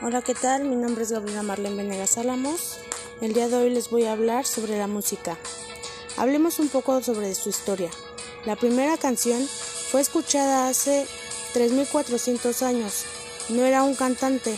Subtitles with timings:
[0.00, 0.64] Hola, ¿qué tal?
[0.64, 2.78] Mi nombre es Gabriela Marlene Venegas Álamos.
[3.20, 5.36] El día de hoy les voy a hablar sobre la música.
[6.16, 7.90] Hablemos un poco sobre su historia.
[8.46, 9.44] La primera canción
[9.90, 11.04] fue escuchada hace
[11.52, 13.06] 3400 años.
[13.48, 14.56] No era un cantante,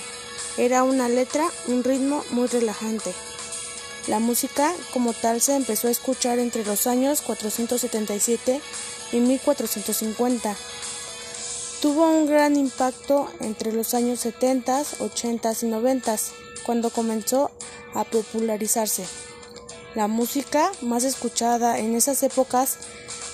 [0.59, 3.15] era una letra, un ritmo muy relajante.
[4.09, 8.61] La música como tal se empezó a escuchar entre los años 477
[9.13, 10.55] y 1450
[11.81, 16.17] Tuvo un gran impacto entre los años 70, 80 y 90,
[16.67, 17.51] cuando comenzó
[17.95, 19.07] a popularizarse.
[19.95, 22.77] La música más escuchada en esas épocas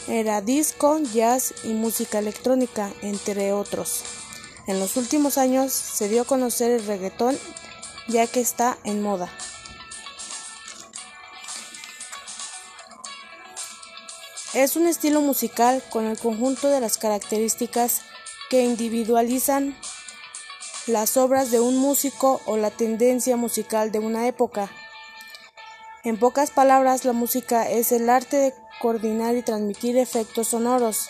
[0.06, 4.04] era disco, jazz y música electrónica, entre otros.
[4.68, 7.37] En los últimos años se dio a conocer el reggaetón
[8.06, 9.28] ya que está en moda.
[14.54, 18.02] Es un estilo musical con el conjunto de las características
[18.50, 19.77] que individualizan
[20.87, 24.70] las obras de un músico o la tendencia musical de una época.
[26.04, 31.09] En pocas palabras, la música es el arte de coordinar y transmitir efectos sonoros,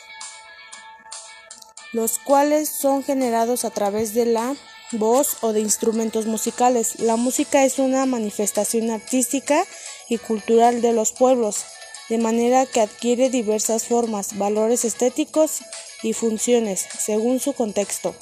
[1.93, 4.57] los cuales son generados a través de la
[4.93, 7.01] voz o de instrumentos musicales.
[7.01, 9.65] La música es una manifestación artística
[10.09, 11.65] y cultural de los pueblos,
[12.09, 15.61] de manera que adquiere diversas formas, valores estéticos
[16.03, 18.15] y funciones según su contexto.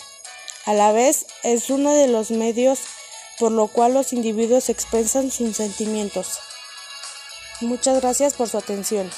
[0.65, 2.81] A la vez es uno de los medios
[3.39, 6.39] por lo cual los individuos expresan sus sentimientos.
[7.61, 9.11] Muchas gracias por su atención.